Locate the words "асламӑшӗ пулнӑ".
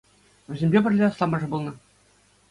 1.09-1.71